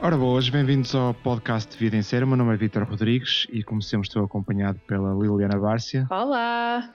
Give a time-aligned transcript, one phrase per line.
[0.00, 2.24] Ora boas, bem-vindos ao podcast de Vida em Série.
[2.24, 6.06] O meu nome é Vitor Rodrigues e, como sempre, estou acompanhado pela Liliana Bárcia.
[6.08, 6.94] Olá!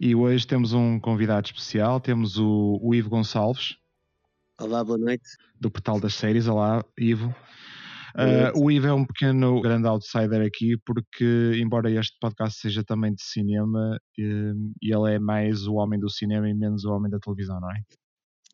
[0.00, 3.76] E hoje temos um convidado especial, temos o, o Ivo Gonçalves.
[4.58, 5.28] Olá, boa noite.
[5.60, 6.48] Do Portal das Séries.
[6.48, 7.28] Olá, Ivo.
[8.16, 13.14] Uh, o Ivo é um pequeno grande outsider aqui, porque, embora este podcast seja também
[13.14, 17.18] de cinema, uh, ele é mais o homem do cinema e menos o homem da
[17.18, 17.82] televisão, não é?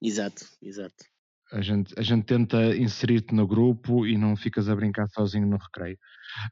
[0.02, 1.13] Exato, exato.
[1.54, 5.56] A gente, a gente tenta inserir-te no grupo e não ficas a brincar sozinho no
[5.56, 5.96] recreio.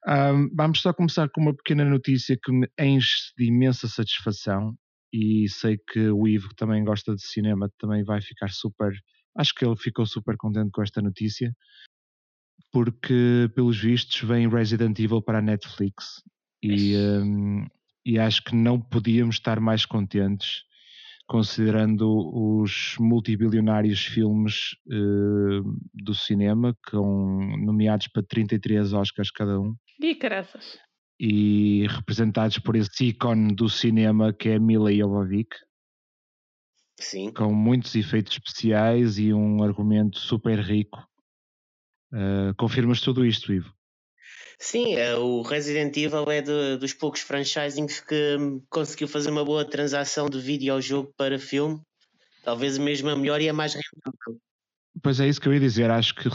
[0.06, 4.76] Um, vamos só começar com uma pequena notícia que me enche de imensa satisfação
[5.12, 8.92] e sei que o Ivo, que também gosta de cinema, também vai ficar super.
[9.36, 11.52] Acho que ele ficou super contente com esta notícia,
[12.70, 16.22] porque, pelos vistos, vem Resident Evil para a Netflix
[16.62, 17.66] e, um,
[18.06, 20.62] e acho que não podíamos estar mais contentes
[21.32, 25.62] considerando os multibilionários filmes uh,
[25.94, 29.74] do cinema, com nomeados para 33 Oscars cada um.
[29.98, 30.78] E caraças.
[31.18, 35.56] E representados por esse ícone do cinema que é Mila Jovovich.
[37.00, 37.32] Sim.
[37.32, 41.02] Com muitos efeitos especiais e um argumento super rico.
[42.12, 43.72] Uh, confirmas tudo isto, Ivo?
[44.58, 48.36] Sim, é, o Resident Evil é de, dos poucos franchisings que
[48.70, 51.80] conseguiu fazer uma boa transação de videojogo para filme.
[52.44, 54.40] Talvez mesmo a melhor e a mais rentável.
[55.02, 55.90] Pois é isso que eu ia dizer.
[55.90, 56.28] Acho que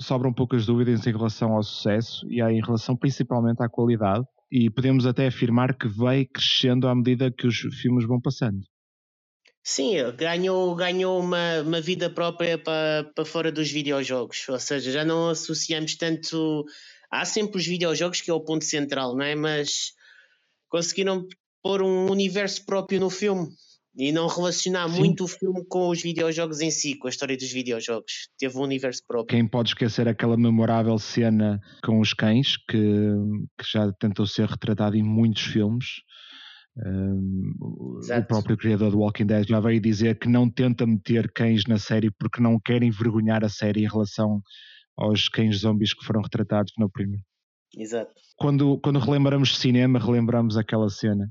[0.00, 4.24] sobram poucas dúvidas em relação ao sucesso e em relação principalmente à qualidade.
[4.50, 8.60] E podemos até afirmar que vai crescendo à medida que os filmes vão passando.
[9.62, 14.46] Sim, ganhou, ganhou uma, uma vida própria para, para fora dos videojogos.
[14.48, 16.66] Ou seja, já não associamos tanto
[17.10, 19.34] há sempre os videojogos que é o ponto central, não é?
[19.34, 19.92] Mas
[20.68, 21.26] conseguiram
[21.62, 23.48] pôr um universo próprio no filme
[23.96, 24.98] e não relacionar Sim.
[24.98, 28.28] muito o filme com os videojogos em si, com a história dos videojogos.
[28.38, 29.36] Teve um universo próprio.
[29.36, 32.78] Quem pode esquecer aquela memorável cena com os cães que,
[33.58, 35.86] que já tentou ser retratado em muitos filmes.
[36.76, 41.62] Um, o próprio criador do Walking Dead já veio dizer que não tenta meter cães
[41.68, 44.42] na série porque não quer envergonhar a série em relação
[44.96, 47.24] aos cães zombies que foram retratados no primeiro.
[47.76, 48.12] Exato.
[48.36, 51.28] Quando, quando relembramos cinema, relembramos aquela cena.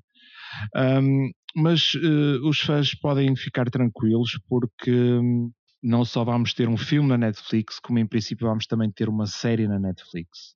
[0.75, 6.77] Um, mas uh, os fãs podem ficar tranquilos porque um, não só vamos ter um
[6.77, 10.55] filme na Netflix, como em princípio vamos também ter uma série na Netflix.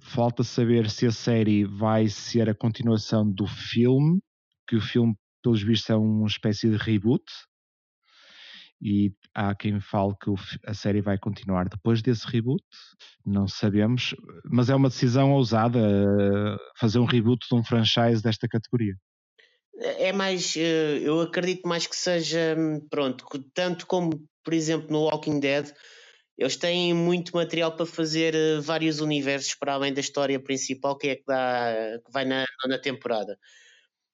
[0.00, 4.20] Falta saber se a série vai ser a continuação do filme,
[4.68, 7.24] que o filme, pelos vistos, é uma espécie de reboot,
[8.80, 10.30] e há quem fale que
[10.66, 12.62] a série vai continuar depois desse reboot,
[13.24, 14.14] não sabemos,
[14.44, 15.78] mas é uma decisão ousada
[16.78, 18.94] fazer um reboot de um franchise desta categoria.
[19.82, 22.56] É mais, eh, eu acredito mais que seja,
[22.90, 23.24] pronto,
[23.54, 25.72] tanto como, por exemplo, no Walking Dead,
[26.36, 31.08] eles têm muito material para fazer eh, vários universos para além da história principal que
[31.08, 32.44] é que, dá, que vai na
[32.82, 33.38] temporada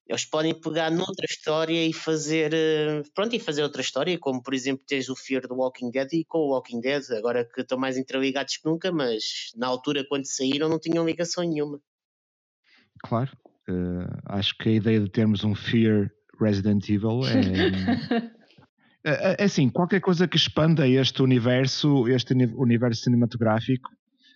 [0.09, 4.55] eles podem pegar noutra história e fazer eh, pronto e fazer outra história como por
[4.55, 7.77] exemplo tens o Fear do Walking Dead e com o Walking Dead agora que estão
[7.77, 11.81] mais interligados que nunca mas na altura quando saíram não tinham ligação nenhuma.
[13.01, 13.33] Claro
[13.69, 18.31] uh, acho que a ideia de termos um Fear Resident Evil é,
[19.05, 23.91] é, é assim qualquer coisa que expanda este universo este universo cinematográfico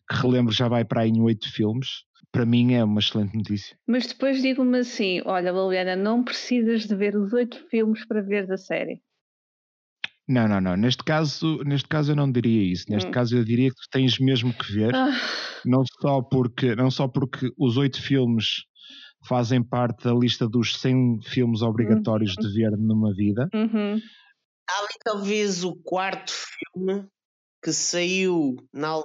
[0.08, 3.76] que relembro já vai para aí em oito filmes para mim é uma excelente notícia.
[3.86, 8.46] Mas depois digo-me assim: olha, Liliana, não precisas de ver os oito filmes para ver
[8.46, 9.02] da série.
[10.28, 10.76] Não, não, não.
[10.76, 12.84] Neste caso, neste caso eu não diria isso.
[12.88, 13.12] Neste hum.
[13.12, 15.10] caso eu diria que tu tens mesmo que ver, ah.
[15.64, 18.64] não só porque, não só porque os oito filmes
[19.26, 22.42] fazem parte da lista dos 100 filmes obrigatórios uhum.
[22.42, 23.48] de ver numa vida.
[23.52, 24.00] Uhum.
[24.68, 27.06] Há talvez o quarto filme
[27.62, 29.02] que saiu na,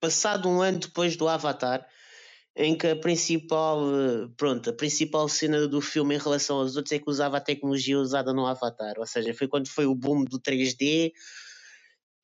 [0.00, 1.84] passado um ano depois do Avatar
[2.58, 3.80] em que a principal,
[4.36, 7.96] pronto, a principal cena do filme em relação aos outros é que usava a tecnologia
[7.96, 11.12] usada no Avatar, ou seja, foi quando foi o boom do 3D,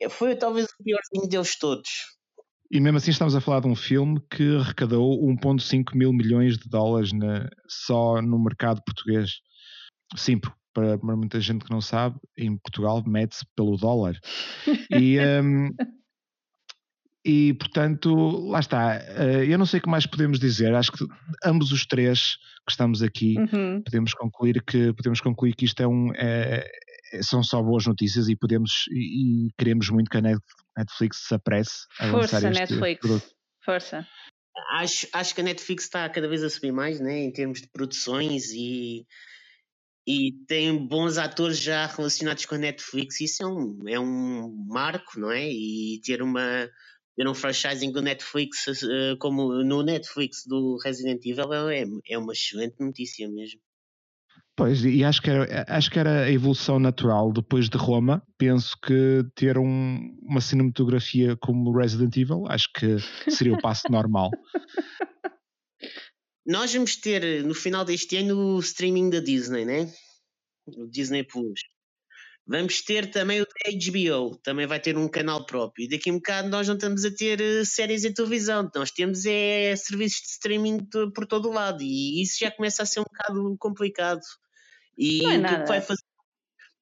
[0.02, 1.88] eh, foi talvez o piorzinho deles todos.
[2.68, 6.68] E mesmo assim estamos a falar de um filme que arrecadou 1.5 mil milhões de
[6.68, 9.30] dólares na, só no mercado português.
[10.16, 10.40] Sim,
[10.74, 14.18] para, para muita gente que não sabe, em Portugal mede-se pelo dólar.
[14.90, 15.70] E, um,
[17.24, 18.14] E, portanto,
[18.48, 18.96] lá está.
[18.96, 20.74] Eh, eu não sei o que mais podemos dizer.
[20.74, 21.06] Acho que
[21.42, 22.36] ambos os três
[22.66, 23.82] que estamos aqui uhum.
[23.82, 26.68] podemos concluir que podemos concluir que isto é um é,
[27.22, 30.22] são só boas notícias e podemos e, e queremos muito que a
[30.76, 33.00] Netflix se apresse a Força, lançar este Netflix.
[33.00, 33.26] produto.
[33.64, 34.06] Força.
[34.76, 37.68] Acho, acho que a Netflix está cada vez a subir mais, né, em termos de
[37.68, 39.06] produções e
[40.06, 43.22] e tem bons atores já relacionados com a Netflix.
[43.22, 45.50] Isso é um, é um marco, não é?
[45.50, 46.68] E ter uma
[47.16, 52.32] ter um franchising do Netflix uh, como no Netflix do Resident Evil é, é uma
[52.32, 53.60] excelente notícia mesmo.
[54.56, 58.22] Pois, e acho que, era, acho que era a evolução natural depois de Roma.
[58.38, 64.30] Penso que ter um, uma cinematografia como Resident Evil, acho que seria o passo normal.
[66.46, 69.90] Nós vamos ter no final deste ano o streaming da Disney, né?
[70.66, 71.60] O Disney Plus.
[72.46, 75.84] Vamos ter também o da HBO, também vai ter um canal próprio.
[75.84, 78.90] E daqui a um bocado nós não estamos a ter uh, séries em televisão, nós
[78.90, 81.82] temos é, serviços de streaming por todo o lado.
[81.82, 84.20] E isso já começa a ser um bocado complicado.
[84.98, 86.02] E é o que vai fazer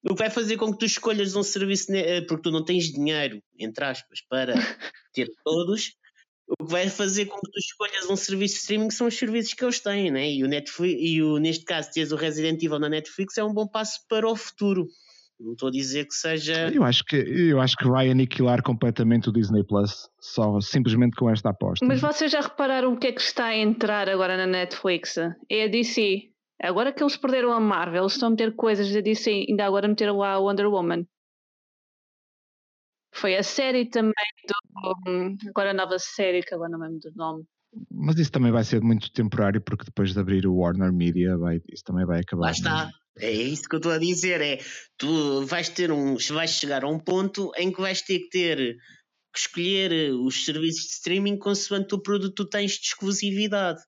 [0.05, 2.91] o que vai fazer com que tu escolhas um serviço, eh, porque tu não tens
[2.91, 4.53] dinheiro, entre aspas, para
[5.13, 5.93] ter todos,
[6.45, 9.53] o que vai fazer com que tu escolhas um serviço de streaming são os serviços
[9.53, 10.29] que eles têm, né?
[10.29, 13.53] E o Netflix, e o, neste caso, teres o Resident Evil na Netflix é um
[13.53, 14.87] bom passo para o futuro.
[15.43, 16.71] Não estou a dizer que seja.
[16.73, 21.29] Eu acho que, eu acho que vai aniquilar completamente o Disney Plus, só simplesmente com
[21.29, 21.85] esta aposta.
[21.85, 25.17] Mas vocês já repararam o que é que está a entrar agora na Netflix?
[25.49, 26.29] É a DC.
[26.61, 29.85] Agora que eles perderam a Marvel, eles estão a meter coisas da DC, ainda agora
[29.85, 31.05] meteram lá a Wonder Woman.
[33.13, 34.13] Foi a série também
[34.47, 35.49] do.
[35.49, 37.43] Agora a nova série, que agora não me lembro do nome.
[37.91, 41.61] Mas isso também vai ser muito temporário, porque depois de abrir o Warner Media, vai,
[41.71, 42.45] isso também vai acabar.
[42.45, 42.91] Lá está.
[43.19, 44.41] É isso que eu estou a dizer.
[44.41, 44.59] É
[44.97, 46.17] tu vais ter um.
[46.31, 48.77] vais chegar a um ponto em que vais ter que ter
[49.33, 53.81] que escolher os serviços de streaming consoante o produto que tu tens de exclusividade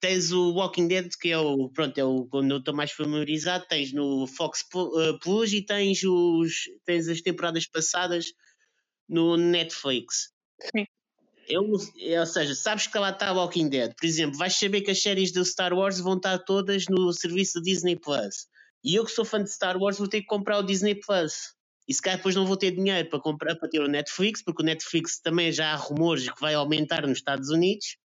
[0.00, 3.66] tens o Walking Dead, que é o, pronto, é o quando eu estou mais familiarizado,
[3.68, 8.26] tens no Fox eh, Plus e tens, os, tens as temporadas passadas
[9.08, 10.32] no Netflix.
[10.60, 10.86] Sim.
[11.48, 13.94] Eu, ou seja, sabes que lá está Walking Dead.
[13.94, 17.60] Por exemplo, vais saber que as séries do Star Wars vão estar todas no serviço
[17.60, 18.46] do Disney Plus.
[18.84, 21.54] E eu que sou fã de Star Wars vou ter que comprar o Disney Plus.
[21.88, 24.62] E se calhar depois não vou ter dinheiro para comprar para ter o Netflix, porque
[24.62, 27.96] o Netflix também já há rumores que vai aumentar nos Estados Unidos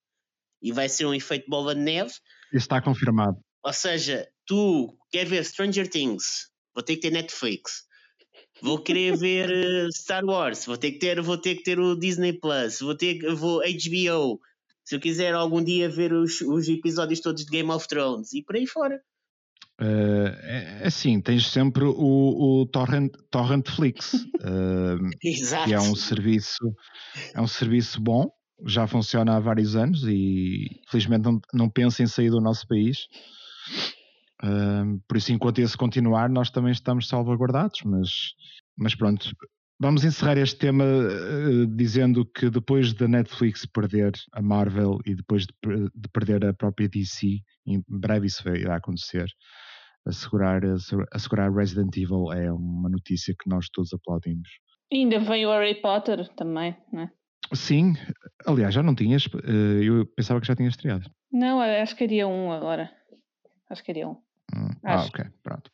[0.61, 2.11] e vai ser um efeito bola de neve.
[2.53, 3.39] Isso está confirmado.
[3.63, 7.83] Ou seja, tu quer ver Stranger Things, vou ter que ter Netflix.
[8.61, 11.95] Vou querer ver uh, Star Wars, vou ter que ter, vou ter que ter o
[11.95, 14.39] Disney Plus, vou ter vou HBO.
[14.83, 18.43] Se eu quiser algum dia ver os, os episódios todos de Game of Thrones e
[18.43, 19.01] por aí fora.
[19.79, 21.91] Uh, é, assim, tens sempre o,
[22.61, 26.75] o Torrent, Torrentflix, uh, que é um serviço,
[27.33, 28.29] é um serviço bom,
[28.67, 33.07] já funciona há vários anos e felizmente não, não pensa em sair do nosso país.
[35.07, 38.33] Por isso, enquanto esse continuar, nós também estamos salvaguardados, mas,
[38.77, 39.31] mas pronto.
[39.79, 45.47] Vamos encerrar este tema uh, dizendo que depois da Netflix perder a Marvel e depois
[45.47, 45.53] de,
[45.95, 49.27] de, perder a própria DC, em breve isso irá acontecer,
[50.05, 50.61] assegurar,
[51.11, 54.47] assegurar Resident Evil é uma notícia que nós todos aplaudimos.
[54.91, 57.11] E ainda vem o Harry Potter também, não é?
[57.53, 57.93] Sim,
[58.45, 61.09] aliás, já não tinhas, eh, eu pensava que já tinhas estreado.
[61.31, 62.91] Não, acho que iria um agora.
[63.69, 64.17] Acho que iria um.
[64.55, 65.71] Hum, ah, ok, pronto.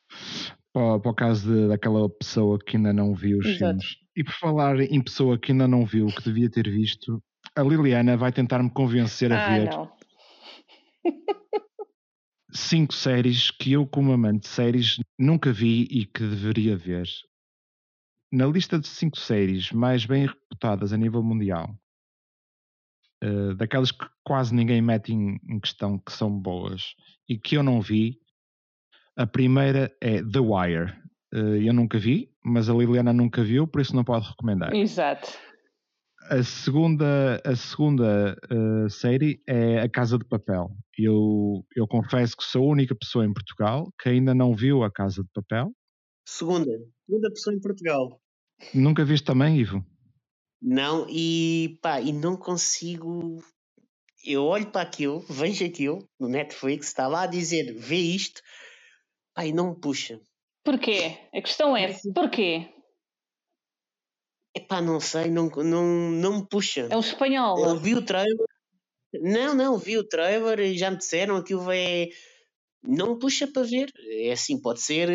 [0.74, 3.60] Para, para o caso de, daquela pessoa que ainda não viu os Exato.
[3.60, 3.86] filmes.
[4.16, 7.22] E por falar em pessoa que ainda não viu, que devia ter visto,
[7.56, 9.92] a Liliana vai tentar me convencer a ah, ver não.
[12.52, 17.08] cinco séries que eu, como amante de séries, nunca vi e que deveria ver
[18.32, 21.78] na lista de cinco séries mais bem reputadas a nível mundial,
[23.24, 26.96] uh, daquelas que quase ninguém mete em, em, questão que são boas
[27.28, 28.20] e que eu não vi,
[29.18, 30.94] a primeira é The Wire.
[31.34, 34.74] Uh, eu nunca vi, mas a Liliana nunca viu, por isso não pode recomendar.
[34.74, 35.28] Exato.
[36.30, 40.70] A segunda, a segunda uh, série é A Casa de Papel.
[40.98, 44.92] Eu, eu confesso que sou a única pessoa em Portugal que ainda não viu A
[44.92, 45.72] Casa de Papel.
[46.28, 46.72] Segunda,
[47.06, 48.22] segunda pessoa em Portugal.
[48.74, 49.86] Nunca viste também, Ivo?
[50.62, 53.42] Não, e pá, e não consigo.
[54.26, 58.42] Eu olho para aquilo, vejo aquilo no Netflix, está lá a dizer vê isto,
[59.46, 60.20] e não me puxa.
[60.64, 61.18] Porquê?
[61.34, 62.70] A questão é porquê?
[64.56, 66.88] Epá, não sei, não, não, não me puxa.
[66.90, 67.64] É o espanhol.
[67.64, 68.48] Eu vi o trailer.
[69.14, 72.10] Não, não, vi o trailer e já me disseram que aquilo é
[72.84, 73.92] não puxa para ver.
[74.10, 75.10] É assim, pode ser.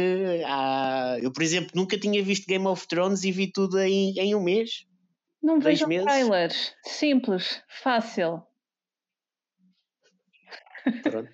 [0.46, 4.34] Ah, eu, por exemplo, nunca tinha visto Game of Thrones e vi tudo em, em
[4.34, 4.86] um mês.
[5.42, 6.74] Não vejam trailers.
[6.84, 8.42] Simples, fácil.
[11.02, 11.30] Pronto.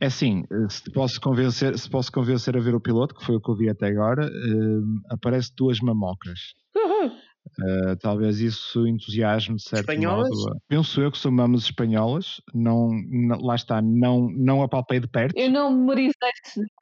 [0.00, 3.40] É assim, se posso, convencer, se posso convencer a ver o piloto, que foi o
[3.40, 6.54] que eu vi até agora, uh, aparece duas mamocas.
[6.74, 7.06] Uhum.
[7.08, 10.28] Uh, talvez isso entusiasme de certo espanholas?
[10.28, 10.60] modo.
[10.68, 15.36] Penso eu que são mamas espanholas, não, não, lá está, não, não apalpei de perto.
[15.38, 16.12] Eu não memorizei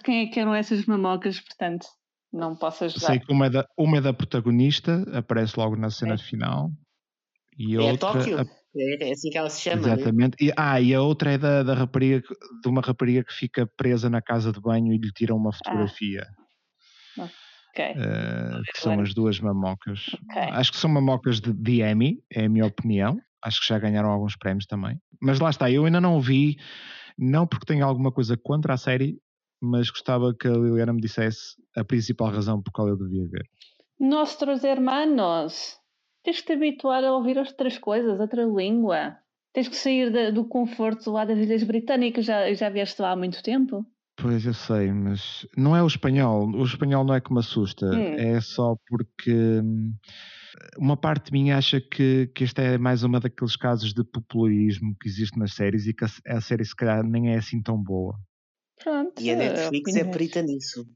[0.03, 1.87] quem é que eram essas mamocas, portanto
[2.33, 3.07] não posso ajudar.
[3.07, 6.19] Sei que uma é da, uma é da protagonista, aparece logo na cena é.
[6.19, 6.71] final,
[7.57, 8.41] E É outra, Tóquio?
[8.41, 9.95] a- É, é assim que ela se chama, né?
[9.95, 10.37] exatamente.
[10.41, 12.23] E, ah, e a outra é da, da rapariga,
[12.63, 16.27] de uma rapariga que fica presa na casa de banho e lhe tiram uma fotografia.
[17.19, 17.85] Ok.
[17.85, 20.07] eh, que são as duas mamocas.
[20.31, 20.43] Ok.
[20.43, 23.19] Acho que são mamocas de, de Emmy, é a minha opinião.
[23.43, 24.99] Acho que já ganharam alguns prémios também.
[25.21, 26.57] Mas lá está, eu ainda não vi,
[27.19, 29.19] não porque tenho alguma coisa contra a série,
[29.61, 33.45] mas gostava que a Liliana me dissesse a principal razão por qual eu devia ver.
[33.99, 35.79] Nossos hermanos.
[36.25, 39.17] Tens que te habituar a ouvir outras coisas, outra língua.
[39.53, 42.25] Tens que sair da- do conforto lá das Ilhas Britânicas.
[42.25, 43.87] Já, já vieste lá há muito tempo?
[44.17, 46.49] Pois eu sei, mas não é o espanhol.
[46.49, 47.87] O espanhol não é que me assusta.
[47.87, 48.15] Hum.
[48.15, 49.93] É só porque hum,
[50.79, 54.97] uma parte de mim acha que, que este é mais uma daqueles casos de populismo
[55.01, 57.77] que existe nas séries e que a, a série se calhar nem é assim tão
[57.77, 58.15] boa.
[58.83, 59.21] Pronto.
[59.21, 60.87] E a Netflix é perita nisso.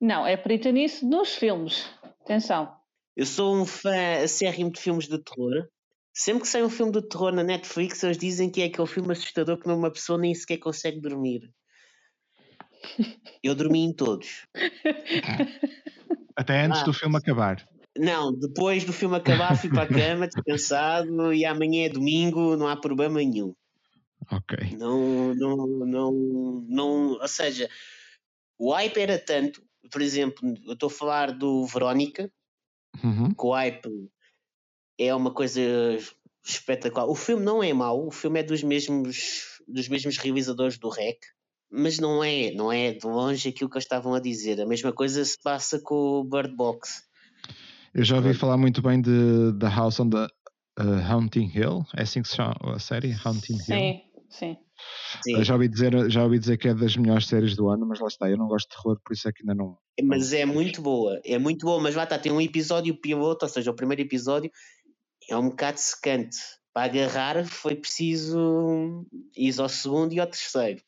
[0.00, 1.88] Não, é perita nisso nos filmes.
[2.22, 2.74] Atenção.
[3.16, 5.68] Eu sou um fã acérrimo de filmes de terror.
[6.14, 9.12] Sempre que sai um filme de terror na Netflix, eles dizem que é aquele filme
[9.12, 11.50] assustador que uma pessoa nem sequer consegue dormir.
[13.42, 14.46] Eu dormi em todos.
[16.36, 16.84] Até antes Ah.
[16.84, 17.66] do filme acabar.
[17.98, 22.66] Não, depois do filme acabar, fui para a cama, descansado, e amanhã é domingo, não
[22.66, 23.54] há problema nenhum.
[24.30, 24.76] Ok.
[24.78, 26.12] Não, não, não,
[26.66, 27.12] não.
[27.20, 27.68] Ou seja,
[28.58, 29.62] o hype era tanto.
[29.90, 32.30] Por exemplo, eu estou a falar do Verónica,
[33.02, 33.32] Uhum.
[33.32, 34.10] que o hype
[34.98, 35.60] é uma coisa
[36.44, 37.06] espetacular.
[37.06, 41.18] O filme não é mau, o filme é dos mesmos, dos mesmos realizadores do REC,
[41.70, 44.60] mas não é, não é de longe aquilo que eles estavam a dizer.
[44.60, 47.02] A mesma coisa se passa com o Bird Box.
[47.94, 50.26] Eu já ouvi falar muito bem de The House on the
[50.80, 51.84] uh, Haunting Hill.
[51.96, 53.14] É assim que se chama a série?
[53.24, 53.64] Haunting Hill.
[53.64, 54.56] Sim, sim.
[55.22, 58.00] Sim, já ouvi, dizer, já ouvi dizer que é das melhores séries do ano, mas
[58.00, 59.76] lá está, eu não gosto de terror, por isso é que ainda não.
[60.02, 63.48] mas é muito boa, é muito boa, mas lá está, tem um episódio piloto, ou
[63.48, 64.50] seja, o primeiro episódio
[65.28, 66.36] é um bocado secante.
[66.74, 70.80] Para agarrar foi preciso ir ao segundo e ao terceiro.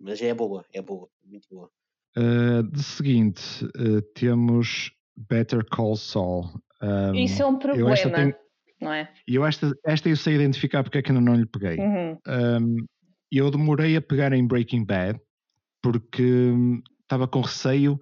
[0.00, 1.70] Mas é boa, é boa, muito boa.
[2.16, 6.48] Uh, de seguinte, uh, temos Better Call Saul.
[6.82, 7.94] Um, Isso é um problema.
[7.94, 8.34] tenho-
[8.80, 9.12] Não é?
[9.28, 11.76] E eu esta, esta eu sei identificar porque é que ainda não lhe peguei.
[11.78, 12.18] Uhum.
[12.26, 12.86] Um,
[13.38, 15.20] eu demorei a pegar em Breaking Bad
[15.82, 17.98] porque hum, estava com receio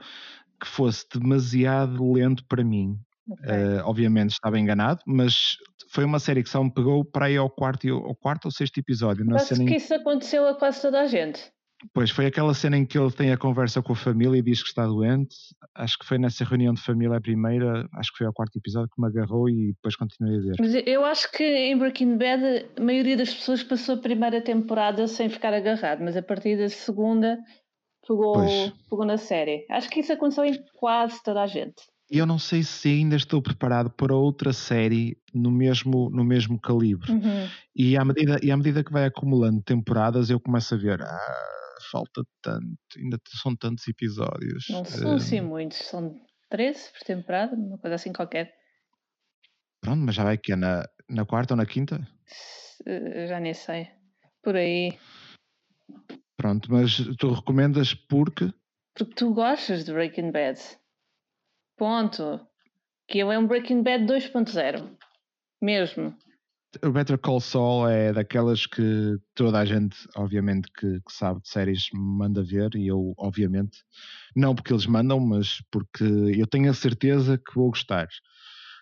[0.61, 2.99] que fosse demasiado lento para mim.
[3.29, 3.47] Ok.
[3.51, 5.57] Uh, obviamente estava enganado, mas
[5.91, 8.51] foi uma série que só me pegou para aí ao quarto, e- ao quarto ou
[8.51, 9.25] sexto episódio.
[9.35, 11.41] Acho que isso aconteceu a quase toda a gente.
[11.93, 14.63] Pois foi aquela cena em que ele tem a conversa com a família e diz
[14.63, 15.37] que está doente.
[15.75, 18.91] Acho que foi nessa reunião de família a primeira, acho que foi ao quarto episódio
[18.95, 20.57] que me agarrou e depois continuei a ver.
[20.59, 25.07] Mas eu acho que em Breaking Bad a maioria das pessoas passou a primeira temporada
[25.07, 27.39] sem ficar agarrado, mas a partir da segunda
[28.07, 28.73] pegou, Pois.
[28.89, 29.67] pegou na série.
[29.71, 31.83] Acho que isso aconteceu em quase toda a gente.
[32.11, 36.61] E eu não sei se ainda estou preparado para outra série no mesmo, no mesmo
[36.61, 37.11] calibre.
[37.11, 37.49] Uhum.
[37.75, 41.55] E, à medida, e à medida que vai acumulando temporadas, eu começo a ver, ah,
[41.91, 44.67] falta tanto, ainda são tantos episódios.
[44.71, 48.55] Não são Eh, assim muitos, são 13 por temporada, uma coisa assim qualquer.
[49.81, 52.07] pronto, mas já vai que é na, na quarta ou na quinta?
[52.27, 53.89] Se- Já nem sei.
[54.43, 54.99] Por aí.
[56.37, 58.53] Pronto, mas tu recomendas porque
[58.95, 60.61] Porque tu gostas de Breaking Bad.
[61.77, 62.47] Ponto.
[63.09, 64.97] Que ele é um Breaking Bad 2.0.
[65.63, 66.17] Mesmo.
[66.83, 71.49] O Better Call Saul é daquelas que toda a gente, obviamente, que, que sabe de
[71.49, 73.79] séries manda ver, e eu, obviamente,
[74.35, 78.09] não porque eles mandam, mas porque eu tenho a certeza que vou gostar.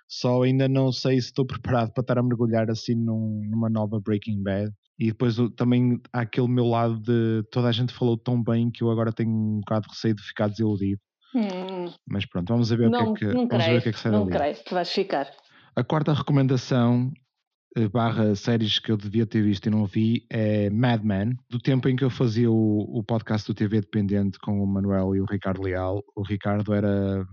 [0.08, 3.98] Só ainda não sei se estou preparado para estar a mergulhar assim num- numa nova
[4.00, 4.70] Breaking Bad.
[4.98, 8.84] E depois também há aquele meu lado de toda a gente falou tão bem que
[8.84, 11.00] eu agora tenho um bocado de receio de ficar desiludido.
[11.34, 13.88] Hum, Mas pronto, vamos ver, não, o, que é que, não vamos ver o que
[13.88, 14.32] é que sai não dali.
[14.38, 15.30] creio que vais ficar.
[15.74, 17.10] A quarta recomendação
[17.92, 21.36] barra séries que eu devia ter visto e não vi é Mad Men.
[21.48, 25.14] Do tempo em que eu fazia o, o podcast do TV Dependente com o Manuel
[25.16, 27.26] e o Ricardo Leal, o Ricardo era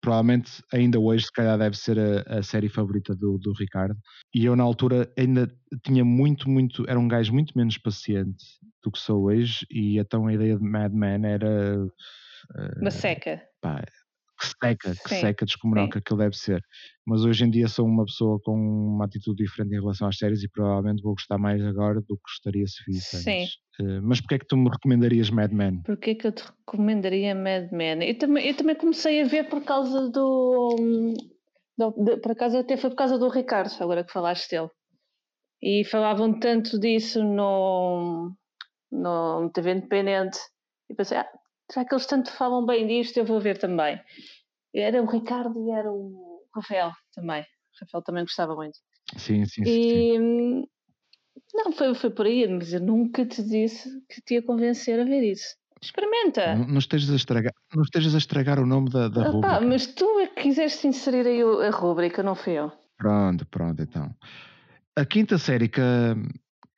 [0.00, 3.96] provavelmente ainda hoje se calhar deve ser a, a série favorita do, do Ricardo
[4.32, 5.50] e eu na altura ainda
[5.84, 8.44] tinha muito, muito era um gajo muito menos paciente
[8.84, 11.88] do que sou hoje e então a ideia de Mad Men era
[12.80, 13.42] Uma seca.
[13.60, 13.82] pá,
[14.62, 16.60] seca, que Sim, seca descomunal que aquilo deve ser.
[17.06, 20.42] Mas hoje em dia sou uma pessoa com uma atitude diferente em relação às séries
[20.42, 23.30] e provavelmente vou gostar mais agora do que gostaria se visse Sim.
[23.42, 23.54] antes.
[23.80, 25.82] Eh, mas porquê é que tu me recomendarias Mad Men?
[25.82, 28.02] Porquê que eu te recomendaria Mad Men?
[28.08, 31.14] Eu também, eu também comecei a ver por causa do.
[31.78, 34.70] do- de- por acaso até foi por causa do Ricardo, agora que falaste dele.
[35.62, 38.32] E falavam tanto disso no,
[38.90, 40.38] no TV Independente.
[40.88, 41.28] E pensei, ah,
[41.74, 43.98] já que eles tanto falam bem disto, eu vou ver também.
[44.74, 47.42] Era o Ricardo e era o Rafael também.
[47.42, 48.78] O Rafael também gostava muito.
[49.16, 49.70] Sim, sim, sim.
[49.70, 50.66] E hum,
[51.54, 55.04] não, foi, foi por aí, mas eu nunca te disse que te ia convencer a
[55.04, 55.56] ver isso.
[55.80, 56.54] Experimenta.
[56.54, 59.30] Não, não estejas a estragar, não estejas a estragar o nome da, da Ah, pá,
[59.32, 59.60] rubrica.
[59.66, 62.72] mas tu é que quiseste inserir aí a rúbrica, não fui eu.
[62.96, 64.14] Pronto, pronto, então.
[64.96, 66.16] A quinta série que, a-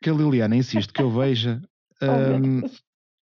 [0.03, 1.63] que a Liliana insiste que eu veja
[2.03, 2.07] Oh,
[2.61, 2.83] Deus.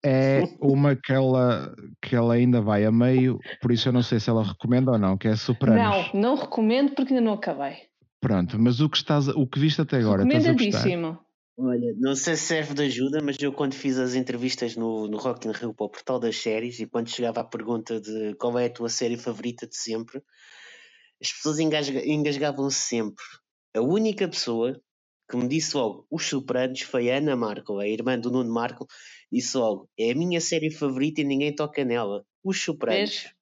[0.05, 4.19] É uma que ela, que ela ainda vai a meio, por isso eu não sei
[4.19, 6.11] se ela recomenda ou não, que é Sopranos.
[6.13, 7.77] Não, não recomendo porque ainda não acabei.
[8.21, 10.23] Pronto, mas o que, estás, o que viste até agora?
[10.23, 11.19] Recomendadíssimo.
[11.55, 15.17] Olha, não sei se serve de ajuda, mas eu quando fiz as entrevistas no, no
[15.17, 18.57] Rock in Rio para o portal das séries e quando chegava à pergunta de qual
[18.57, 20.19] é a tua série favorita de sempre,
[21.21, 23.23] as pessoas engasga- engasgavam-se sempre.
[23.75, 24.79] A única pessoa
[25.29, 28.87] que me disse logo Os Sopranos foi a Ana Marco, a irmã do Nuno Marco,
[29.31, 32.25] disse logo, é a minha série favorita e ninguém toca nela.
[32.43, 33.09] Os Sopranos.
[33.09, 33.33] Vês?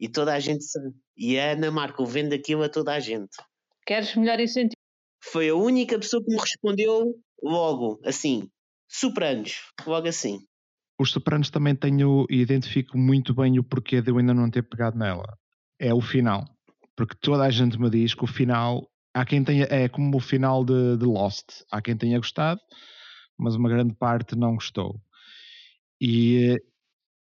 [0.00, 0.94] E toda a gente sabe.
[1.16, 3.36] E a Ana Marco vende aquilo a toda a gente.
[3.84, 4.76] Queres melhor incentivo?
[5.22, 8.48] Foi a única pessoa que me respondeu logo, assim,
[8.88, 10.38] Sopranos, logo assim.
[11.00, 14.62] Os Sopranos também tenho e identifico muito bem o porquê de eu ainda não ter
[14.62, 15.38] pegado nela.
[15.78, 16.44] É o final.
[16.96, 18.88] Porque toda a gente me diz que o final.
[19.18, 19.66] Há quem tenha.
[19.68, 21.62] É como o final de, de Lost.
[21.72, 22.60] Há quem tenha gostado,
[23.36, 25.00] mas uma grande parte não gostou.
[26.00, 26.56] E,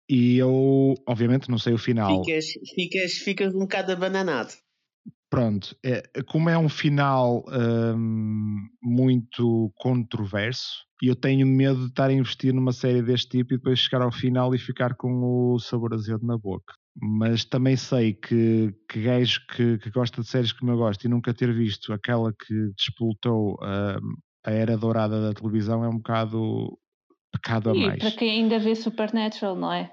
[0.06, 2.22] e eu, obviamente, não sei o final.
[2.22, 4.52] Ficas, ficas, ficas um bocado abananado.
[5.30, 7.42] Pronto, é, como é um final
[7.96, 13.54] hum, muito controverso, e eu tenho medo de estar a investir numa série deste tipo
[13.54, 16.74] e depois chegar ao final e ficar com o sabor azedo na boca.
[17.00, 21.08] Mas também sei que, que gajo que, que gosta de séries como eu gosto e
[21.08, 26.78] nunca ter visto aquela que despoltou hum, a era dourada da televisão é um bocado
[27.32, 27.98] pecado a E mais.
[27.98, 29.92] para quem ainda vê Supernatural, não é?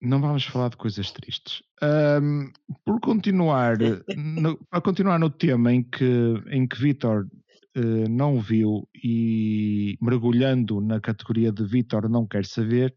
[0.00, 1.62] Não vamos falar de coisas tristes.
[1.82, 2.52] Ahm,
[2.84, 3.76] por continuar,
[4.16, 7.26] no, para continuar no tema em que, em que Vitor
[7.74, 12.94] eh, não viu e mergulhando na categoria de Vitor não quer saber,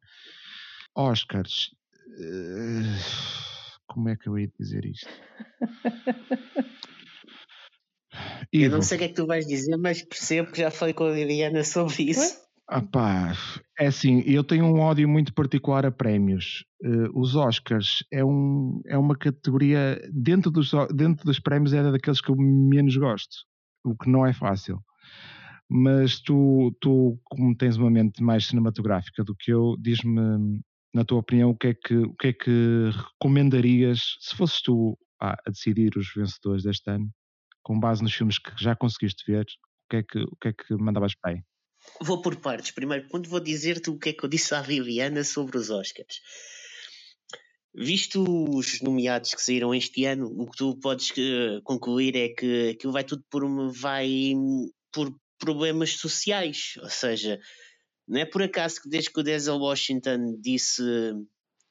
[0.96, 1.72] Oscars.
[2.20, 3.00] Eh,
[3.88, 5.10] como é que eu ia dizer isto?
[8.52, 10.94] Eu não sei o que é que tu vais dizer, mas percebo que já falei
[10.94, 12.40] com a Liliana sobre isso.
[12.68, 13.34] ah pá,
[13.80, 16.64] é assim, eu tenho um ódio muito particular a prémios.
[16.84, 22.22] Eh, os Oscars é, um, é uma categoria, dentro dos, dentro dos prémios, é daqueles
[22.22, 23.36] que eu menos gosto,
[23.84, 24.80] o que não é fácil.
[25.68, 30.62] Mas tu, tu, como tens uma mente mais cinematográfica do que eu, diz-me,
[30.94, 34.98] na tua opinião, o que é que, o que, é que recomendarias, se fosses tu
[35.20, 37.10] ah, a decidir os vencedores deste ano,
[37.64, 40.54] com base nos filmes que já conseguiste ver, o que é que, o que, é
[40.54, 41.42] que mandavas para aí?
[42.02, 42.72] Vou por partes.
[42.72, 46.22] Primeiro ponto, vou dizer-te o que é que eu disse à Liliana sobre os Oscars.
[47.76, 48.24] Visto
[48.56, 52.94] os nomeados que saíram este ano, o que tu podes eh, concluir é que aquilo
[52.94, 54.34] vai tudo por, uma, vai,
[54.92, 56.76] por problemas sociais.
[56.82, 57.40] Ou seja,
[58.08, 60.84] não é por acaso que desde que o Denzel Washington disse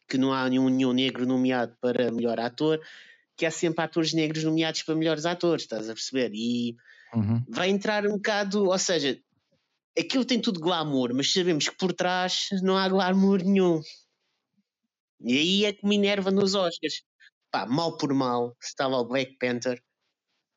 [0.08, 2.80] que não há nenhum, nenhum negro nomeado para melhor ator,
[3.36, 6.32] que há sempre atores negros nomeados para melhores atores, estás a perceber?
[6.34, 6.76] E
[7.14, 7.44] Uhum.
[7.48, 9.20] vai entrar um bocado, ou seja,
[9.98, 13.82] aquilo tem tudo glamour, mas sabemos que por trás não há glamour nenhum.
[15.20, 17.02] E aí é que me enerva nos Oscars.
[17.50, 19.82] Pá, mal por mal, se estava o Black Panther,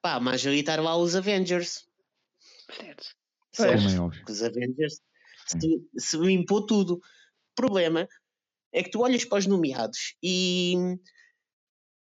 [0.02, 1.86] pá, mas ali estar lá os Avengers.
[2.74, 3.06] Certo.
[3.52, 3.84] Certo?
[3.84, 5.02] É os Avengers
[5.46, 6.96] se, se limpou tudo.
[6.96, 7.02] O
[7.56, 8.08] problema
[8.74, 10.76] é que tu olhas para os nomeados e,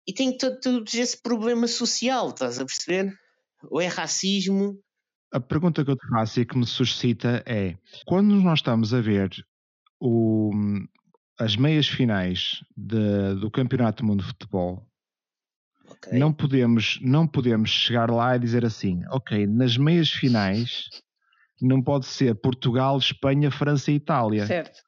[0.08, 3.14] e tem todo, esse problema social, estás a perceber?
[3.70, 4.80] Ou é racismo,
[5.34, 9.02] A pergunta que eu te faço e que me suscita é: quando nós estamos a
[9.02, 9.30] ver
[10.00, 10.52] o-
[11.40, 14.88] as meias finais de- do Campeonato do Mundo de Futebol,
[15.90, 16.18] ok?
[16.20, 20.90] não, podemos, não podemos chegar lá e dizer assim: ok, nas meias finais
[21.62, 24.46] não pode ser Portugal, Espanha, França e Itália.
[24.46, 24.82] Certo.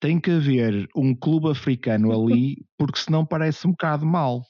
[0.00, 4.42] Tem que haver um clube africano ali, porque senão parece um bocado mal.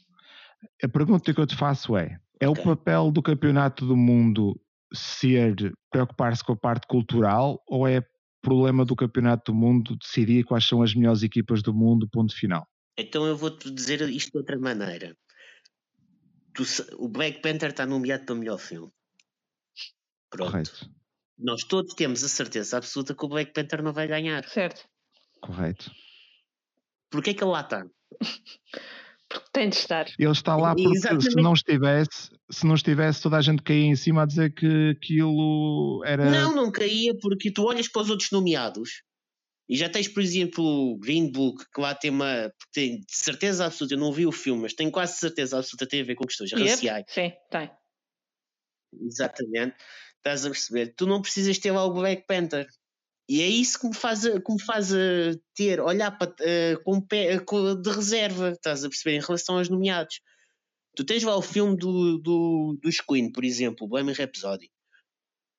[0.83, 2.63] A pergunta que eu te faço é: é Ok.
[2.63, 4.61] o papel do Campeonato do Mundo
[4.93, 8.03] ser preocupar-se com a parte cultural ou é
[8.41, 12.67] problema do Campeonato do Mundo decidir quais são as melhores equipas do mundo, ponto final?
[12.97, 15.17] Então eu vou-te dizer isto de outra maneira.
[16.55, 16.63] Tu
[16.97, 18.91] o Black Panther está nomeado para melhor filme.
[20.31, 20.51] Pronto.
[20.51, 20.91] Correto,
[21.39, 24.45] Nós todos temos a certeza absoluta que o Black Panther não vai ganhar.
[24.49, 24.89] Certo.
[25.41, 25.91] correto.
[27.11, 27.87] Porquê que ele lá está?
[29.29, 30.07] Porque tem de estar.
[30.19, 31.43] Ele está lá porque se Exatamente.
[31.43, 36.01] não estivesse, se não estivesse, toda a gente caía em cima a dizer que aquilo
[36.07, 36.31] era.
[36.31, 39.03] Não, não caía porque tu olhas para os outros nomeados
[39.69, 42.53] e já tens, por exemplo, o Green Book, que lá tem uma.
[42.73, 45.91] Tem de certeza absoluta, eu não vi o filme, mas tenho quase certeza absoluta que
[45.91, 46.63] tem a ver com questões Yep.
[46.71, 47.05] raciais.
[47.09, 47.71] Sim, tem.
[49.03, 49.77] Exatamente.
[50.19, 50.95] Estás a perceber?
[50.97, 52.69] Tu não precisas ter lá o Black Panther.
[53.29, 54.91] E é isso que me faz, que me faz
[55.55, 59.69] ter, olhar para, uh, com pé, uh, de reserva, estás a perceber, em relação aos
[59.69, 60.21] nomeados.
[60.95, 64.71] Tu tens lá o filme do, do, dos Queen, por exemplo, o Bohemian Rhapsody.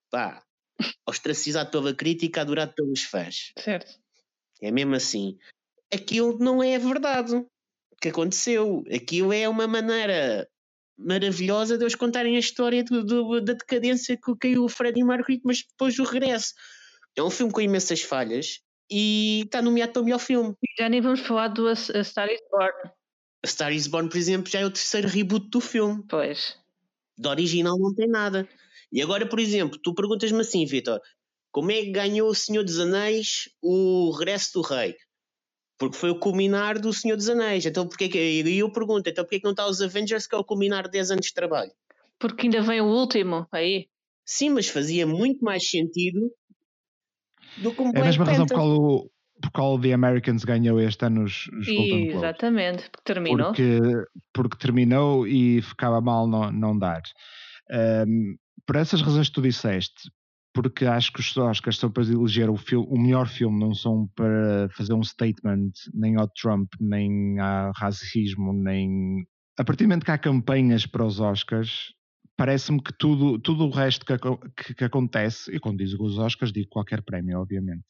[0.10, 0.42] Pá,
[1.06, 3.52] ostracizado pela crítica, adorado pelos fãs.
[3.58, 4.00] Certo.
[4.62, 5.38] É mesmo assim.
[5.94, 7.46] Aquilo não é verdade
[8.02, 8.84] que aconteceu.
[8.94, 10.50] Aquilo é uma maneira
[10.98, 15.40] maravilhosa de eles contarem a história do, do, da decadência que caiu o Freddie Mercury,
[15.44, 16.54] mas depois do regresso.
[17.16, 20.56] É um filme com imensas falhas e está nomeado para o melhor filme.
[20.80, 22.92] Já nem vamos falar do A Star is Born.
[23.44, 26.04] A Star is Born, por exemplo, já é o terceiro reboot do filme.
[26.08, 26.58] Pois.
[27.18, 28.48] Do original não tem nada.
[28.92, 31.02] E agora, por exemplo, tu perguntas-me assim, Vitor,
[31.52, 34.96] como é que ganhou o Senhor dos Anéis o Regresso do Rei?
[35.78, 37.66] Porque foi o culminar do Senhor dos Anéis.
[37.66, 40.38] Então, porque que, e eu pergunto, então porquê que não está os Avengers que é
[40.38, 41.72] o culminar de 10 anos de trabalho?
[42.20, 43.88] Porque ainda vem o último aí.
[44.26, 46.32] Sim, mas fazia muito mais sentido
[47.58, 49.10] do que um É a mesma razão por qual,
[49.42, 52.16] por qual The Americans ganhou este ano os, os Golden Globes.
[52.16, 53.48] Exatamente, porque terminou.
[53.48, 53.80] Porque,
[54.34, 57.02] porque terminou e ficava mal não, não dar.
[58.08, 58.36] Um,
[58.66, 60.10] por essas razões que tu disseste,
[60.58, 64.10] porque acho que os Oscars são para eleger o, filme, o melhor filme, não são
[64.16, 69.24] para fazer um statement nem ao Trump, nem ao racismo, nem.
[69.60, 71.94] A partir do momento que há campanhas para os Oscars,
[72.36, 76.52] parece-me que tudo, tudo o resto que, que, que, acontece, e quando digo os Oscars,
[76.52, 77.84] digo qualquer prémio, obviamente,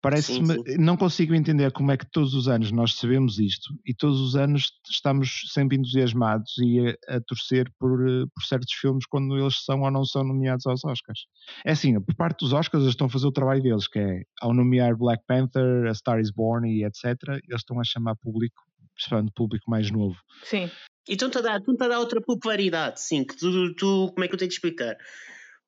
[0.00, 4.20] Parece-me, não consigo entender como é que todos os anos nós sabemos isto e todos
[4.20, 9.36] os anos estamos sempre entusiasmados e a, a torcer por, eh, por, certos filmes quando
[9.36, 11.26] eles são ou não são nomeados aos Oscars.
[11.66, 14.22] É assim, por parte dos Oscars eles estão a fazer o trabalho deles, que é
[14.40, 18.62] ao nomear Black Panther, A Star is Born e etc., eles estão a chamar público,
[18.94, 20.16] principalmente público mais novo.
[20.44, 20.70] Sim.
[21.08, 24.34] Então estão a dar, a dar outra popularidade, sim, que tu, tu, como é que
[24.34, 24.96] eu tenho de explicar?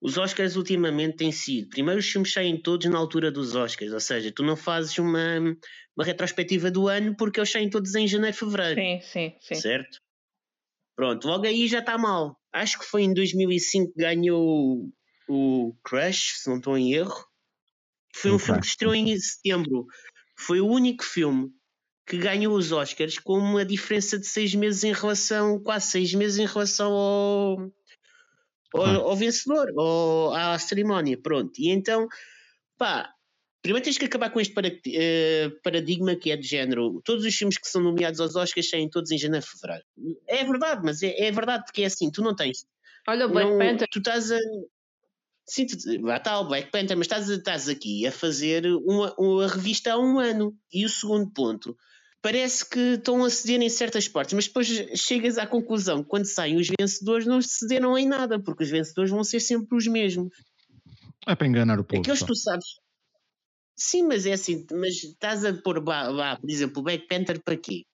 [0.00, 1.68] Os Oscars ultimamente têm sido.
[1.68, 5.38] Primeiro, os filmes saem todos na altura dos Oscars, ou seja, tu não fazes uma,
[5.94, 8.80] uma retrospectiva do ano porque eles saem todos em janeiro, fevereiro.
[8.80, 9.54] Sim, sim, sim.
[9.56, 10.00] Certo?
[10.96, 12.38] Pronto, logo aí já está mal.
[12.52, 14.88] Acho que foi em 2005 que ganhou
[15.28, 17.26] o Crush, se não estou em erro.
[18.14, 18.46] Foi um okay.
[18.46, 19.86] filme que estreou em setembro.
[20.36, 21.50] Foi o único filme
[22.06, 26.38] que ganhou os Oscars com uma diferença de seis meses em relação, quase seis meses
[26.38, 27.70] em relação ao,
[28.74, 31.52] ao, ao vencedor, ou à cerimónia, pronto.
[31.58, 32.08] E então,
[32.78, 33.12] pá,
[33.62, 34.52] primeiro tens que acabar com este
[34.86, 37.00] eh, paradigma que é de género.
[37.04, 39.84] Todos os filmes que são nomeados aos Oscars saem todos em janeiro e fevereiro.
[40.26, 42.66] É verdade, mas é, é, verdade porque é assim, tu não tens.
[43.08, 43.88] Olha o Black não, Panther.
[43.90, 44.38] Tu estás a.
[45.46, 49.48] Sim, tu, lá está o Black Panther, mas estás, estás aqui a fazer uma, uma
[49.48, 50.56] revista há um ano.
[50.72, 51.76] E o segundo ponto,
[52.22, 56.26] parece que estão a ceder em certas partes, mas depois chegas à conclusão que quando
[56.26, 60.32] saem os vencedores não cederam em nada, porque os vencedores vão ser sempre os mesmos.
[61.26, 62.02] É para enganar o povo.
[62.02, 62.66] Aqueles que tu sabes.
[63.76, 67.56] Sim, mas é assim, mas estás a pôr, lá, por exemplo, o Black Panther para
[67.56, 67.84] quê?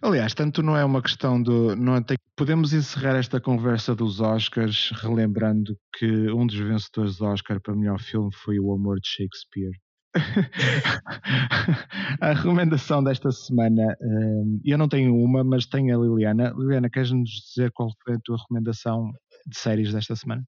[0.00, 1.76] Aliás, tanto não é uma questão do.
[1.76, 2.00] Não é,
[2.34, 8.00] podemos encerrar esta conversa dos Oscars relembrando que um dos vencedores do Oscar para melhor
[8.00, 9.76] filme foi O Amor de Shakespeare.
[12.20, 16.52] a recomendação desta semana, hum, eu não tenho uma, mas tenho a Liliana.
[16.56, 19.12] Liliana, queres-nos dizer qual foi a tua recomendação
[19.46, 20.42] de séries desta semana?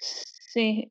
[0.00, 0.84] Sim,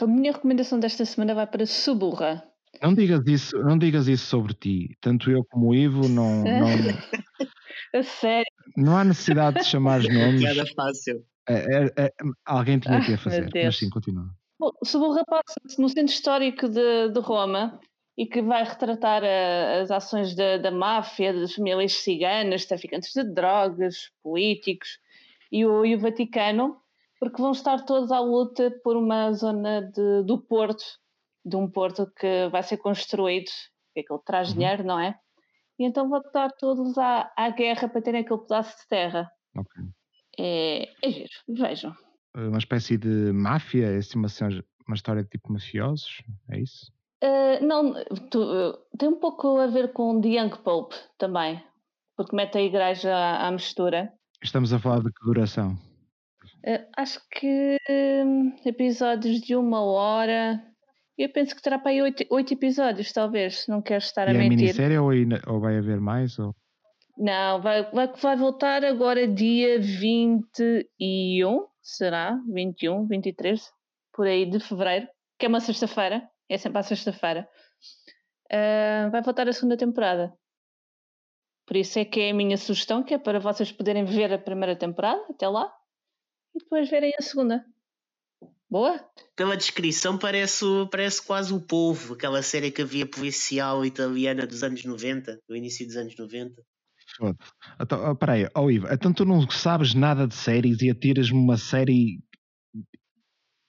[0.00, 2.42] a minha recomendação desta semana vai para Suburra.
[2.82, 4.96] Não digas isso, não digas isso sobre ti.
[5.00, 6.44] Tanto eu como o Ivo não.
[6.44, 6.68] não
[7.94, 8.44] a sério.
[8.76, 10.42] Não há necessidade de chamar os nomes.
[10.42, 11.24] Nada fácil.
[11.48, 12.12] É, é, é,
[12.44, 14.28] alguém tinha que a fazer, mas sim, continua.
[14.58, 17.78] Bom, Suburra passa-se no centro histórico de, de, Roma
[18.16, 23.22] e que vai retratar a, as ações da, da máfia, das famílias ciganas, traficantes de
[23.22, 24.98] drogas, políticos
[25.52, 26.80] e o, e o, Vaticano,
[27.20, 30.84] porque vão estar todos à luta por uma zona de, do porto,
[31.44, 33.50] de um porto que vai ser construído,
[33.92, 34.54] que é que ele traz uhum.
[34.54, 35.18] dinheiro, não é?
[35.78, 39.30] E então vão estar todos à, à guerra para terem aquele pedaço de terra.
[39.54, 39.84] Okay.
[40.38, 41.94] É, é giro, vejam
[42.36, 43.86] uma espécie de máfia?
[43.86, 44.28] É assim uma,
[44.86, 46.22] uma história de tipo mafiosos?
[46.50, 46.92] É isso?
[47.24, 47.94] Uh, não,
[48.30, 51.62] tu, uh, tem um pouco a ver com The Young Pope também,
[52.14, 54.12] porque mete a igreja à, à mistura.
[54.42, 55.72] Estamos a falar de que duração?
[56.66, 60.62] Uh, acho que hum, episódios de uma hora.
[61.16, 63.64] Eu penso que terá para aí oito, oito episódios, talvez.
[63.66, 64.58] Não quero estar e a é mentir.
[64.58, 65.10] minissérie ou,
[65.46, 66.38] ou vai haver mais?
[66.38, 66.54] Ou...
[67.16, 73.72] Não, vai, vai, vai voltar agora dia 21 será 21, 23,
[74.12, 75.06] por aí de fevereiro,
[75.38, 77.48] que é uma sexta-feira, é sempre à sexta-feira.
[78.46, 80.36] Uh, vai voltar a segunda temporada.
[81.64, 84.38] Por isso é que é a minha sugestão, que é para vocês poderem ver a
[84.38, 85.72] primeira temporada até lá
[86.54, 87.64] e depois verem a segunda.
[88.68, 89.08] Boa?
[89.36, 94.84] Pela descrição parece, parece quase o Povo, aquela série que havia policial italiana dos anos
[94.84, 96.62] 90, do início dos anos 90.
[97.80, 101.56] Então, oh, peraí, oh Ivo, então tu não sabes nada de séries e atiras-me uma
[101.56, 102.20] série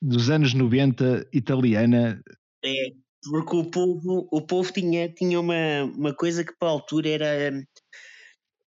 [0.01, 2.21] dos anos 90 italiana.
[2.63, 2.91] É,
[3.29, 7.63] porque o povo, o povo tinha, tinha uma, uma coisa que para a altura era,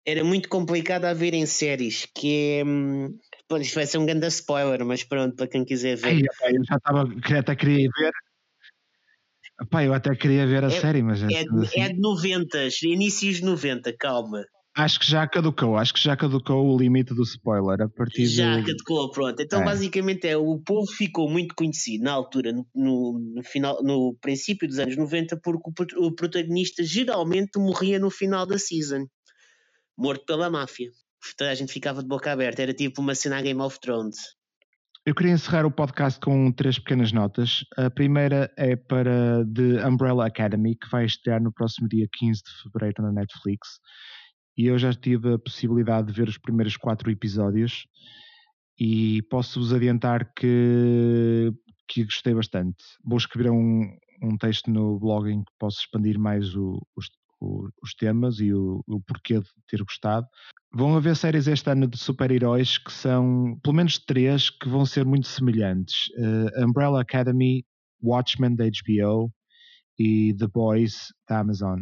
[0.05, 2.63] era muito complicado a ver em séries, que é.
[2.63, 6.07] Bom, hum, isto vai ser um grande spoiler, mas pronto, para quem quiser ver.
[6.07, 8.13] Ai, opa, eu já estava, até queria ver.
[9.83, 11.81] Eu até queria ver a é, série, mas é, é, assim.
[11.81, 14.45] é de 90, inícios de 90, calma.
[14.77, 18.59] Acho que já caducou, acho que já caducou o limite do spoiler a partir Já
[18.59, 18.67] de...
[18.67, 19.41] caducou, pronto.
[19.41, 19.65] Então é.
[19.65, 24.77] basicamente é, o povo ficou muito conhecido na altura, no, no, final, no princípio dos
[24.77, 29.07] anos 90, porque o, o protagonista geralmente morria no final da season,
[29.97, 30.91] morto pela máfia.
[31.35, 34.17] Toda a gente ficava de boca aberta, era tipo uma cena Game of Thrones.
[35.07, 37.61] Eu queria encerrar o podcast com três pequenas notas.
[37.77, 42.61] A primeira é para The Umbrella Academy, que vai estrear no próximo dia 15 de
[42.61, 43.79] fevereiro na Netflix
[44.57, 47.85] e eu já tive a possibilidade de ver os primeiros quatro episódios
[48.79, 51.51] e posso-vos adiantar que,
[51.87, 52.83] que gostei bastante.
[53.05, 53.83] Vou escrever um,
[54.21, 57.07] um texto no blog em que posso expandir mais o, os,
[57.39, 60.27] o, os, temas e o, o, porquê de ter gostado.
[60.73, 65.05] Vão haver séries este ano de super-heróis que são, pelo menos três, que vão ser
[65.05, 66.07] muito semelhantes.
[66.17, 67.63] Uh, Umbrella Academy,
[68.03, 69.31] Watchmen da HBO
[69.99, 71.81] e The Boys da Amazon.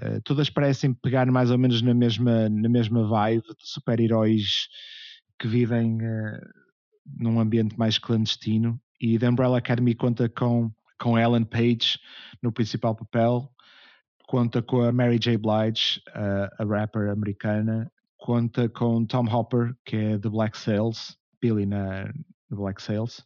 [0.00, 4.68] Uh, todas parecem pegar mais ou menos na mesma, na mesma vibe de super-heróis
[5.38, 6.40] que vivem uh,
[7.18, 8.80] num ambiente mais clandestino.
[9.00, 11.98] E The Umbrella Academy conta com, com Ellen Page
[12.42, 13.50] no principal papel,
[14.26, 15.36] conta com a Mary J.
[15.38, 21.66] Blige, uh, a rapper americana, conta com Tom Hopper, que é de Black Sails, Billy
[21.66, 23.24] na, na Black Sails.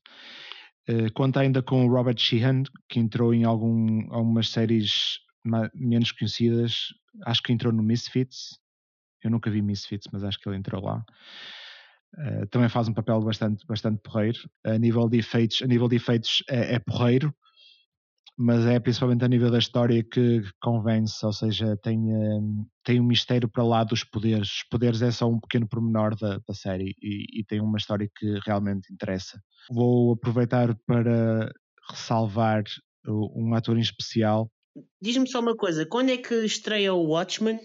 [0.88, 5.18] Uh, conta ainda com Robert Sheehan, que entrou em algum, algumas séries
[5.74, 6.88] menos conhecidas,
[7.24, 8.58] acho que entrou no Misfits.
[9.22, 11.04] Eu nunca vi Misfits, mas acho que ele entrou lá.
[12.16, 14.38] Uh, também faz um papel bastante, bastante porreiro.
[14.64, 17.34] A nível de efeitos, a nível de efeitos é, é porreiro,
[18.36, 23.04] mas é principalmente a nível da história que convence, ou seja, tem, um, tem um
[23.04, 24.48] mistério para lá dos poderes.
[24.48, 28.08] Os poderes é só um pequeno pormenor da, da série e, e tem uma história
[28.16, 29.40] que realmente interessa.
[29.70, 31.52] Vou aproveitar para
[31.90, 32.64] ressalvar
[33.06, 34.50] um ator em especial
[35.00, 37.60] Diz-me só uma coisa, quando é que estreia o Watchmen?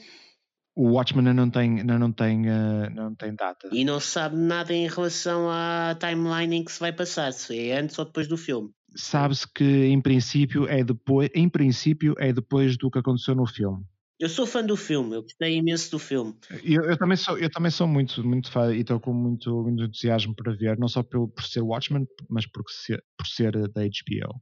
[0.75, 3.69] O Watchmen ainda não tem, não tem, uh, não tem data.
[3.71, 7.79] E não sabe nada em relação à timeline em que se vai passar, se é
[7.79, 8.69] antes ou depois do filme.
[8.95, 13.83] Sabe-se que em princípio é depois, em princípio é depois do que aconteceu no filme.
[14.19, 16.35] Eu sou fã do filme, eu gostei imenso do filme.
[16.63, 19.83] Eu, eu também sou, eu também sou muito, muito fã e estou com muito, muito
[19.83, 23.81] entusiasmo para ver, não só por, por ser Watchmen, mas por ser, por ser da
[23.81, 24.41] HBO.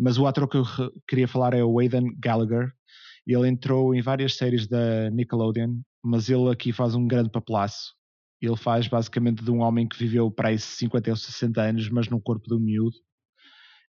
[0.00, 0.64] Mas o ator que eu
[1.06, 2.72] queria falar é o Aidan Gallagher.
[3.26, 7.92] Ele entrou em várias séries da Nickelodeon, mas ele aqui faz um grande papelaço.
[8.40, 12.08] Ele faz basicamente de um homem que viveu para aí 50 ou 60 anos, mas
[12.08, 12.96] no corpo de um miúdo.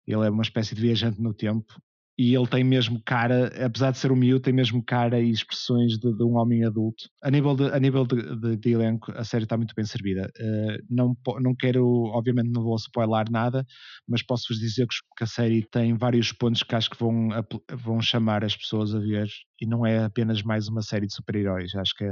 [0.06, 1.74] Ele é uma espécie de viajante no tempo
[2.16, 5.98] e ele tem mesmo cara, apesar de ser um miúdo, tem mesmo cara e expressões
[5.98, 7.08] de, de um homem adulto.
[7.22, 10.30] A nível de, a nível de, de, de elenco, a série está muito bem servida.
[10.38, 13.66] Uh, não, não quero, obviamente não vou spoiler nada,
[14.06, 17.30] mas posso-vos dizer que, a série tem vários pontos que acho que vão,
[17.72, 19.28] vão chamar as pessoas a ver
[19.60, 21.74] e não é apenas mais uma série de super-heróis.
[21.74, 22.04] Acho que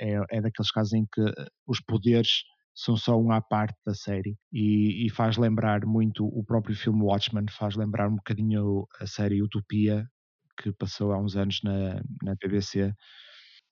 [0.00, 1.22] é, é daqueles casos em que
[1.66, 2.42] os poderes
[2.78, 7.02] são só um à parte da série e, e, faz lembrar muito o próprio filme
[7.02, 10.06] Watchmen, faz lembrar um bocadinho a série Utopia
[10.56, 12.94] que passou há uns anos na, na BBC.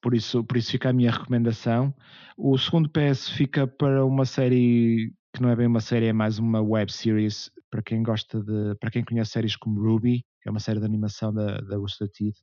[0.02, 1.94] Por isso, por isso fica a minha recomendação.
[2.36, 6.40] O segundo PS fica para uma série que não é bem uma série, é mais
[6.40, 10.50] uma web series para quem gosta de, para quem conhece séries como Ruby, que é
[10.50, 12.38] uma série de animação da, da Rooster Teeth.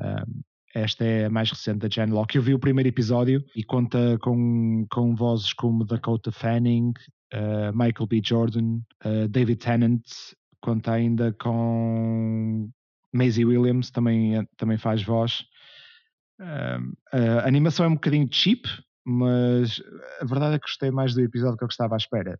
[0.00, 0.42] Um,
[0.74, 2.36] esta é a mais recente da Jen Locke.
[2.36, 6.92] Eu vi o primeiro episódio e conta com, com vozes como Dakota Fanning,
[7.34, 8.22] uh, Michael B.
[8.24, 10.02] Jordan, uh, David Tennant,
[10.60, 12.70] conta ainda com
[13.12, 15.44] Maisie Williams, também, também faz voz.
[16.40, 18.66] Uh, a animação é um bocadinho cheap,
[19.04, 19.82] mas
[20.20, 22.38] a verdade é que gostei mais do episódio que eu estava à espera.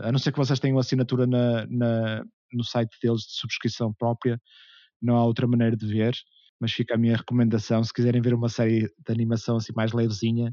[0.00, 4.40] a não ser que vocês tenham assinatura na, na, no site deles de subscrição própria,
[5.02, 6.14] não há outra maneira de ver
[6.60, 7.82] mas fica a minha recomendação.
[7.82, 10.52] Se quiserem ver uma série de animação assim mais levezinha,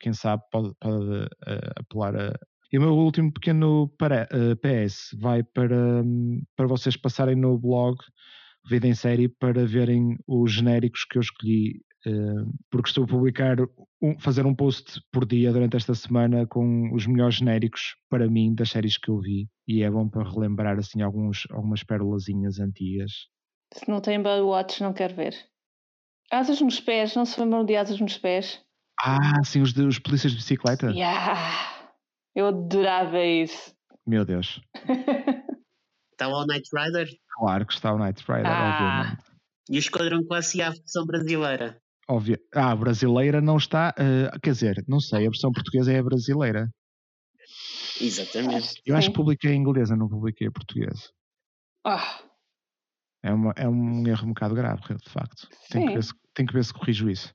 [0.00, 1.28] quem sabe pode, pode uh,
[1.76, 2.38] apelar a.
[2.72, 7.36] E o meu último pequeno para, uh, eh, PS vai para, um, para vocês passarem
[7.36, 7.98] no blog
[8.68, 13.56] Vida em Série para verem os genéricos que eu escolhi, uh, porque estou a publicar
[14.00, 18.54] um, fazer um post por dia durante esta semana com os melhores genéricos para mim
[18.54, 23.12] das séries que eu vi e é bom para relembrar assim alguns, algumas pérolazinhas antigas.
[23.72, 25.34] Se não tem Watch, não quero ver.
[26.30, 28.60] Asas nos pés, não se lembram de asas nos pés?
[29.00, 30.90] Ah, sim, os, de, os polícias de bicicleta.
[30.90, 31.90] Yeah.
[32.34, 33.74] Eu adorava isso.
[34.06, 34.60] Meu Deus.
[36.12, 37.08] Está o Night Rider?
[37.36, 39.00] Claro que está o Night Rider, ah.
[39.00, 39.32] obviamente.
[39.68, 41.80] E o Esquadrão Classe A, a versão brasileira?
[42.08, 42.38] Óbvio.
[42.54, 43.94] Ah, a brasileira não está.
[43.98, 46.70] Uh, quer dizer, não sei, a versão portuguesa é a brasileira.
[48.00, 48.80] Exatamente.
[48.84, 51.10] Eu acho que publiquei em inglesa, não publiquei em português.
[51.84, 52.20] Ah.
[53.22, 55.48] É, uma, é um erro um bocado grave, de facto.
[55.70, 57.32] Tenho que, ver se, tenho que ver se corrijo isso.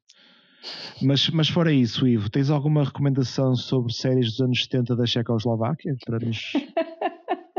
[1.01, 5.95] Mas, mas fora isso, Ivo, tens alguma recomendação sobre séries dos anos 70 da Checoslováquia
[6.05, 6.53] para nos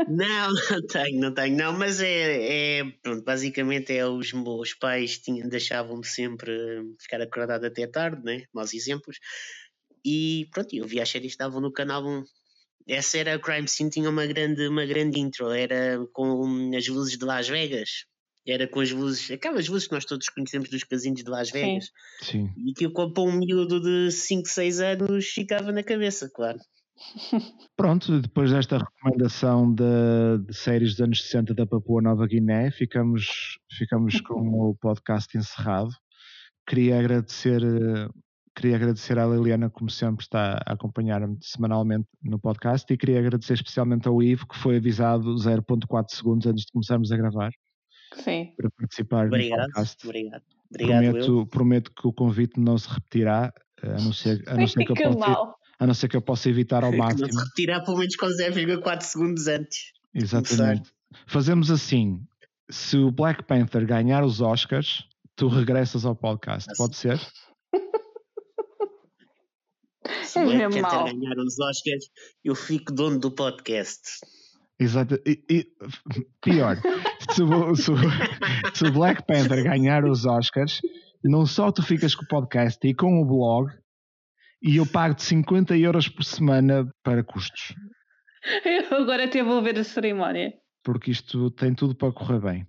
[0.07, 5.19] Não, não tenho, não tenho, não, mas é, é pronto, basicamente é os meus pais
[5.19, 6.51] tinham, deixavam-me sempre
[6.99, 8.43] ficar acordado até tarde, né?
[8.51, 9.19] Maus exemplos.
[10.03, 12.23] E pronto, eu vi as séries que estavam no canal 1.
[12.87, 17.17] Essa era a Crime Scene, tinha uma grande, uma grande intro, era com as luzes
[17.17, 18.05] de Las Vegas.
[18.49, 21.91] Era com as luzes, aquelas luzes que nós todos conhecemos dos casinos de Las Vegas.
[22.21, 22.47] Sim.
[22.47, 22.53] Sim.
[22.65, 26.59] E que para um miúdo de 5, 6 anos ficava na cabeça, claro.
[27.77, 33.59] Pronto, depois desta recomendação de, de, séries dos anos 60 da Papua Nova Guiné, ficamos,
[33.77, 35.91] ficamos com o podcast encerrado.
[36.67, 37.61] Queria agradecer,
[38.55, 43.53] queria agradecer à Liliana, como sempre, está a acompanhar-me semanalmente no podcast, e queria agradecer
[43.53, 47.51] especialmente ao Ivo, que foi avisado 0.4 segundos antes de começarmos a gravar.
[48.15, 48.53] Sim.
[48.57, 50.07] Para participar obrigado, no podcast.
[50.07, 50.43] Obrigado.
[50.71, 54.85] Obrigado prometo, prometo que o convite não se repetirá, a não ser, a não ser
[54.85, 57.27] que eu possa a não ser que eu possa evitar ao máximo.
[57.27, 59.93] Não se retirar pelo menos com 0,4 segundos antes.
[60.13, 60.91] Exatamente.
[61.25, 62.21] Fazemos assim:
[62.69, 66.83] se o Black Panther ganhar os Oscars, tu regressas ao podcast, Nossa.
[66.83, 67.19] pode ser?
[70.23, 72.05] Se o Black Panther ganhar os Oscars,
[72.43, 74.19] eu fico dono do podcast.
[74.79, 75.15] Exato.
[75.25, 75.67] E, e,
[76.41, 76.77] pior,
[77.31, 77.91] se, o, se,
[78.73, 80.79] se, o Black Panther ganhar os Oscars,
[81.23, 83.71] não só tu ficas com o podcast e com o blog,
[84.61, 87.75] e eu pago-te 50 euros por semana para custos.
[88.63, 90.53] Eu agora até vou ver a cerimónia.
[90.83, 92.67] Porque isto tem tudo para correr bem.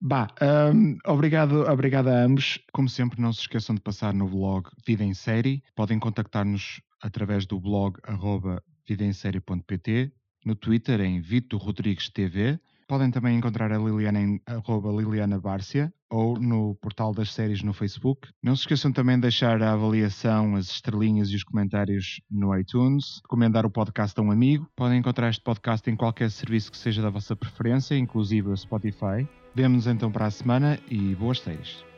[0.00, 0.28] Bah,
[0.72, 2.60] um, obrigado, obrigado a ambos.
[2.72, 5.62] Como sempre, não se esqueçam de passar no blog Vida em Série.
[5.74, 10.12] Podem contactar-nos através do blog arroba vidaemsérie.pt,
[10.44, 12.58] no Twitter em Vito Rodrigues TV
[12.92, 17.72] Podem também encontrar a Liliana em arroba Liliana Bárcia ou no portal das séries no
[17.72, 18.28] Facebook.
[18.42, 23.20] Não se esqueçam também de deixar a avaliação, as estrelinhas e os comentários no iTunes,
[23.22, 24.68] recomendar o podcast a um amigo.
[24.76, 29.26] Podem encontrar este podcast em qualquer serviço que seja da vossa preferência, inclusive o Spotify.
[29.54, 31.91] Vemo-nos então para a semana e boas séries.